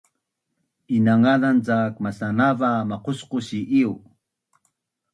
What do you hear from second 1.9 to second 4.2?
masnanava maqusqus ii iuu